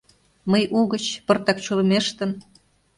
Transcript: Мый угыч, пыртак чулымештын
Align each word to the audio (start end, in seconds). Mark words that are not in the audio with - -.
Мый 0.51 0.63
угыч, 0.79 1.05
пыртак 1.25 1.57
чулымештын 1.65 2.31